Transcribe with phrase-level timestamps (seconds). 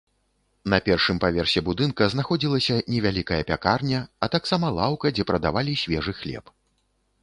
[0.71, 6.45] На першым паверсе будынка знаходзілася невялікая пякарня, а таксама лаўка, дзе прадавалі свежы хлеб.